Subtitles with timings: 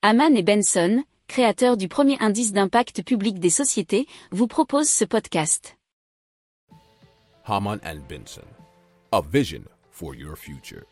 [0.00, 5.76] Haman et Benson, créateurs du premier indice d'impact public des sociétés, vous proposent ce podcast.
[7.44, 8.46] Haman and Benson,
[9.10, 10.84] a vision for your future.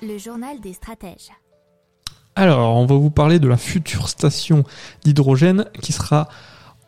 [0.00, 1.30] Le journal des stratèges.
[2.34, 4.64] Alors, on va vous parler de la future station
[5.04, 6.26] d'hydrogène qui sera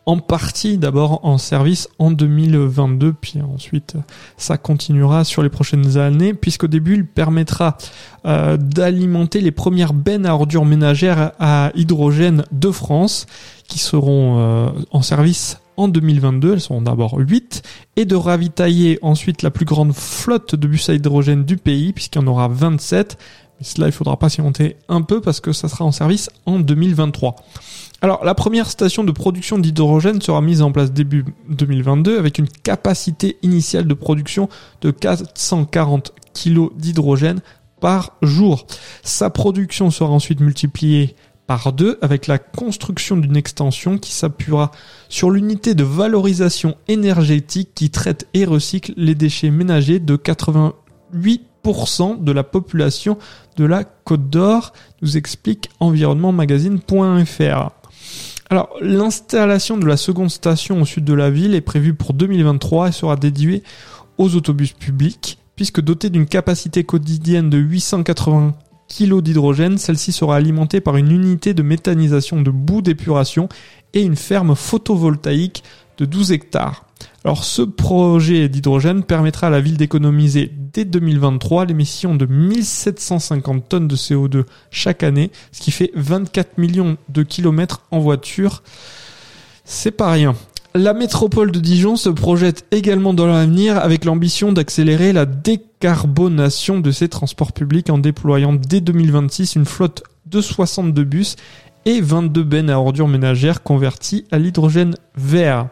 [0.05, 3.95] en partie d'abord en service en 2022, puis ensuite
[4.35, 7.77] ça continuera sur les prochaines années, puisqu'au début il permettra
[8.25, 13.27] euh, d'alimenter les premières bennes à ordures ménagères à hydrogène de France,
[13.67, 17.63] qui seront euh, en service en 2022, elles seront d'abord 8,
[17.95, 22.19] et de ravitailler ensuite la plus grande flotte de bus à hydrogène du pays, puisqu'il
[22.19, 23.17] y en aura 27,
[23.61, 27.35] cela il faudra patienter un peu parce que ça sera en service en 2023.
[28.03, 32.47] Alors, la première station de production d'hydrogène sera mise en place début 2022 avec une
[32.47, 34.49] capacité initiale de production
[34.81, 37.41] de 440 kg d'hydrogène
[37.79, 38.65] par jour.
[39.03, 44.71] Sa production sera ensuite multipliée par deux avec la construction d'une extension qui s'appuiera
[45.09, 52.31] sur l'unité de valorisation énergétique qui traite et recycle les déchets ménagers de 88% de
[52.31, 53.17] la population
[53.57, 57.69] de la Côte d'Or, nous explique environnementmagazine.fr.
[58.49, 62.89] Alors, l'installation de la seconde station au sud de la ville est prévue pour 2023
[62.89, 63.63] et sera dédiée
[64.17, 68.53] aux autobus publics, puisque dotée d'une capacité quotidienne de 880
[68.89, 73.47] kg d'hydrogène, celle-ci sera alimentée par une unité de méthanisation de boue d'épuration
[73.93, 75.63] et une ferme photovoltaïque
[75.97, 76.85] de 12 hectares.
[77.23, 83.87] Alors ce projet d'hydrogène permettra à la ville d'économiser dès 2023 l'émission de 1750 tonnes
[83.87, 88.63] de CO2 chaque année, ce qui fait 24 millions de kilomètres en voiture.
[89.65, 90.35] C'est pas rien.
[90.73, 96.91] La métropole de Dijon se projette également dans l'avenir avec l'ambition d'accélérer la décarbonation de
[96.91, 101.35] ses transports publics en déployant dès 2026 une flotte de 62 bus
[101.85, 105.67] et 22 bennes à ordures ménagères converties à l'hydrogène vert.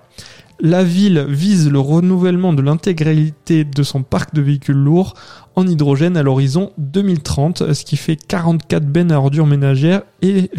[0.61, 5.13] La ville vise le renouvellement de l'intégralité de son parc de véhicules lourds
[5.55, 10.51] en hydrogène à l'horizon 2030, ce qui fait 44 bennes à ordures ménagères et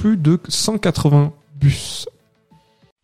[0.00, 2.06] plus de 180 bus.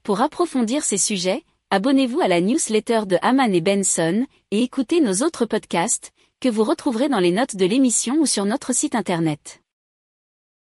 [0.03, 5.25] Pour approfondir ces sujets, abonnez-vous à la newsletter de Haman et Benson et écoutez nos
[5.25, 9.64] autres podcasts que vous retrouverez dans les notes de l'émission ou sur notre site internet.